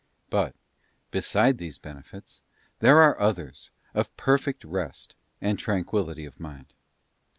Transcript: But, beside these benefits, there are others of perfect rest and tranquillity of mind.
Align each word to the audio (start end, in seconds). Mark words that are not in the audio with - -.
But, 0.31 0.55
beside 1.11 1.59
these 1.59 1.77
benefits, 1.77 2.41
there 2.79 2.99
are 3.03 3.21
others 3.21 3.69
of 3.93 4.17
perfect 4.17 4.63
rest 4.63 5.13
and 5.39 5.59
tranquillity 5.59 6.25
of 6.25 6.39
mind. 6.39 6.73